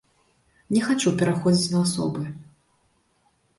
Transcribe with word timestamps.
Не 0.75 0.81
хачу 0.85 1.13
пераходзіць 1.19 1.71
на 1.75 1.79
асобы. 1.89 2.21